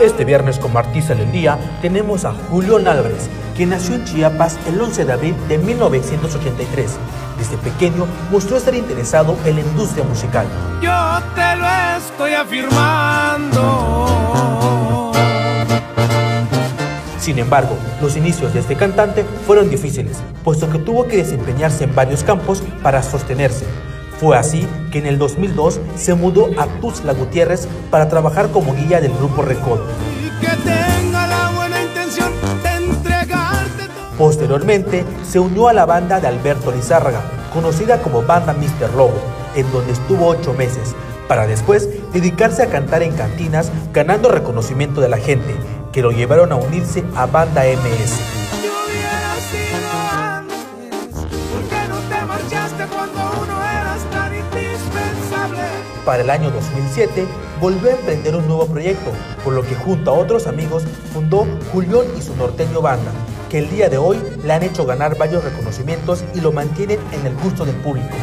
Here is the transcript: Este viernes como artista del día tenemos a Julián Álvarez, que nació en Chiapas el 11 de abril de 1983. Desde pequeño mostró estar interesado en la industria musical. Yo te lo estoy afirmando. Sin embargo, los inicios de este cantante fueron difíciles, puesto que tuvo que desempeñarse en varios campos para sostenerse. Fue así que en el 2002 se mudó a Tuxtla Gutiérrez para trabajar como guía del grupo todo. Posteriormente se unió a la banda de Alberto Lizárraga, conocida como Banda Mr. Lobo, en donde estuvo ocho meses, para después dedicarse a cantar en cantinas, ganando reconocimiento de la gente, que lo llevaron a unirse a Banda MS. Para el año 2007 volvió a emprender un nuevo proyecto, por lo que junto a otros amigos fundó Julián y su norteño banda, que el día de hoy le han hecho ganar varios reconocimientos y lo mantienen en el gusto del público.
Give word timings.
Este 0.00 0.24
viernes 0.24 0.58
como 0.58 0.80
artista 0.80 1.14
del 1.14 1.30
día 1.30 1.56
tenemos 1.80 2.24
a 2.24 2.32
Julián 2.32 2.88
Álvarez, 2.88 3.30
que 3.56 3.64
nació 3.64 3.94
en 3.94 4.04
Chiapas 4.04 4.58
el 4.66 4.80
11 4.80 5.04
de 5.04 5.12
abril 5.12 5.36
de 5.48 5.58
1983. 5.58 6.96
Desde 7.38 7.56
pequeño 7.58 8.08
mostró 8.32 8.56
estar 8.56 8.74
interesado 8.74 9.36
en 9.44 9.54
la 9.54 9.60
industria 9.60 10.04
musical. 10.04 10.46
Yo 10.82 11.22
te 11.36 11.54
lo 11.56 11.66
estoy 11.96 12.32
afirmando. 12.32 13.92
Sin 17.20 17.38
embargo, 17.38 17.78
los 18.02 18.16
inicios 18.16 18.52
de 18.52 18.58
este 18.60 18.74
cantante 18.74 19.24
fueron 19.46 19.70
difíciles, 19.70 20.18
puesto 20.42 20.68
que 20.68 20.78
tuvo 20.78 21.06
que 21.06 21.18
desempeñarse 21.18 21.84
en 21.84 21.94
varios 21.94 22.24
campos 22.24 22.64
para 22.82 23.00
sostenerse. 23.00 23.64
Fue 24.18 24.36
así 24.36 24.66
que 24.92 24.98
en 24.98 25.06
el 25.06 25.18
2002 25.18 25.80
se 25.96 26.14
mudó 26.14 26.48
a 26.58 26.66
Tuxtla 26.80 27.12
Gutiérrez 27.12 27.68
para 27.90 28.08
trabajar 28.08 28.50
como 28.50 28.74
guía 28.74 29.00
del 29.00 29.12
grupo 29.12 29.42
todo. 29.42 29.86
Posteriormente 34.16 35.04
se 35.28 35.40
unió 35.40 35.68
a 35.68 35.72
la 35.72 35.86
banda 35.86 36.20
de 36.20 36.28
Alberto 36.28 36.70
Lizárraga, 36.70 37.22
conocida 37.52 38.00
como 38.00 38.22
Banda 38.22 38.52
Mr. 38.52 38.94
Lobo, 38.94 39.20
en 39.56 39.70
donde 39.72 39.92
estuvo 39.92 40.28
ocho 40.28 40.54
meses, 40.54 40.94
para 41.26 41.46
después 41.46 41.88
dedicarse 42.12 42.62
a 42.62 42.70
cantar 42.70 43.02
en 43.02 43.12
cantinas, 43.12 43.72
ganando 43.92 44.28
reconocimiento 44.28 45.00
de 45.00 45.08
la 45.08 45.18
gente, 45.18 45.56
que 45.92 46.02
lo 46.02 46.12
llevaron 46.12 46.52
a 46.52 46.56
unirse 46.56 47.04
a 47.16 47.26
Banda 47.26 47.64
MS. 47.64 48.73
Para 56.04 56.22
el 56.22 56.28
año 56.28 56.50
2007 56.50 57.26
volvió 57.60 57.88
a 57.88 57.94
emprender 57.94 58.36
un 58.36 58.46
nuevo 58.46 58.66
proyecto, 58.66 59.10
por 59.42 59.54
lo 59.54 59.62
que 59.62 59.74
junto 59.74 60.10
a 60.10 60.14
otros 60.14 60.46
amigos 60.46 60.84
fundó 61.14 61.46
Julián 61.72 62.04
y 62.18 62.20
su 62.20 62.36
norteño 62.36 62.82
banda, 62.82 63.10
que 63.48 63.58
el 63.60 63.70
día 63.70 63.88
de 63.88 63.96
hoy 63.96 64.18
le 64.44 64.52
han 64.52 64.62
hecho 64.62 64.84
ganar 64.84 65.16
varios 65.16 65.42
reconocimientos 65.42 66.22
y 66.34 66.40
lo 66.40 66.52
mantienen 66.52 66.98
en 67.12 67.26
el 67.26 67.34
gusto 67.36 67.64
del 67.64 67.76
público. 67.76 68.14